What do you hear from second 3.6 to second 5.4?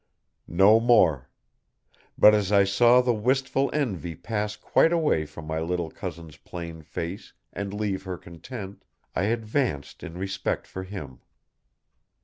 envy pass quite away